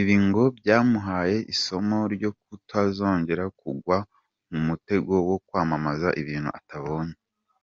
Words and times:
Ibi 0.00 0.14
ngo 0.26 0.42
byamuhaye 0.58 1.36
isomo 1.54 1.98
ryo 2.14 2.30
kutazongera 2.42 3.44
kugwa 3.60 3.96
mu 4.50 4.58
mutego 4.68 5.12
wo 5.28 5.36
kwamamaza 5.46 6.08
ibintu 6.22 6.50
atabonye. 6.58 7.16